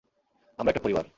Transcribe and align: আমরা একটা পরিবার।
আমরা 0.57 0.69
একটা 0.69 0.83
পরিবার। 0.83 1.05